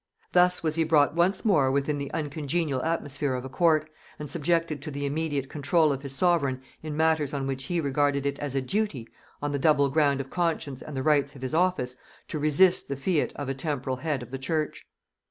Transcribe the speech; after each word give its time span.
Thus 0.31 0.63
was 0.63 0.73
he 0.73 0.83
brought 0.83 1.13
once 1.13 1.45
more 1.45 1.69
within 1.69 1.99
the 1.99 2.11
uncongenial 2.11 2.81
atmosphere 2.81 3.35
of 3.35 3.45
a 3.45 3.49
court, 3.49 3.87
and 4.17 4.31
subjected 4.31 4.81
to 4.81 4.89
the 4.89 5.05
immediate 5.05 5.47
control 5.47 5.91
of 5.93 6.01
his 6.01 6.15
sovereign 6.15 6.63
in 6.81 6.97
matters 6.97 7.35
on 7.35 7.45
which 7.45 7.65
he 7.65 7.79
regarded 7.79 8.25
it 8.25 8.39
as 8.39 8.55
a 8.55 8.61
duty, 8.61 9.07
on 9.43 9.51
the 9.51 9.59
double 9.59 9.89
ground 9.89 10.19
of 10.19 10.31
conscience 10.31 10.81
and 10.81 10.97
the 10.97 11.03
rights 11.03 11.35
of 11.35 11.43
his 11.43 11.53
office, 11.53 11.97
to 12.29 12.39
resist 12.39 12.87
the 12.87 12.97
fiat 12.97 13.31
of 13.35 13.47
a 13.47 13.53
temporal 13.53 13.97
head 13.97 14.23
of 14.23 14.31
the 14.31 14.39
church. 14.39 14.87